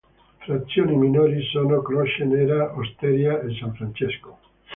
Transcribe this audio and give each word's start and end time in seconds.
Frazioni 0.39 0.95
minori 0.95 1.39
sono 1.51 1.83
Croce 1.83 2.25
Nera, 2.25 2.75
Osteria 2.75 3.39
e 3.41 3.53
San 3.59 3.75
Francesco. 3.75 4.35